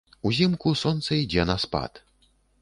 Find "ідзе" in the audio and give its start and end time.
1.19-1.47